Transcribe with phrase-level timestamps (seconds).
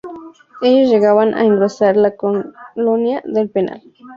[0.63, 3.83] Estos llegaban a engrosar la colonia del penal.